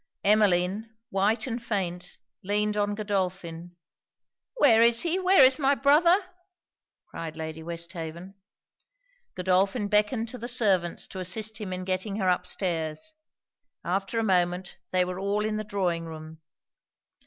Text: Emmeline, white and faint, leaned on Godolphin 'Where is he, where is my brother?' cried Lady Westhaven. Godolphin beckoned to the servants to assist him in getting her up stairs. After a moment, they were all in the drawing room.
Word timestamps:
Emmeline, 0.23 0.89
white 1.11 1.45
and 1.45 1.61
faint, 1.63 2.17
leaned 2.43 2.75
on 2.75 2.95
Godolphin 2.95 3.75
'Where 4.55 4.81
is 4.81 5.03
he, 5.03 5.19
where 5.19 5.43
is 5.43 5.59
my 5.59 5.75
brother?' 5.75 6.25
cried 7.05 7.35
Lady 7.35 7.61
Westhaven. 7.61 8.33
Godolphin 9.35 9.89
beckoned 9.89 10.27
to 10.29 10.39
the 10.39 10.47
servants 10.47 11.05
to 11.05 11.19
assist 11.19 11.61
him 11.61 11.71
in 11.71 11.83
getting 11.83 12.15
her 12.15 12.29
up 12.31 12.47
stairs. 12.47 13.13
After 13.85 14.17
a 14.17 14.23
moment, 14.23 14.75
they 14.89 15.05
were 15.05 15.19
all 15.19 15.45
in 15.45 15.57
the 15.57 15.63
drawing 15.63 16.05
room. 16.07 16.41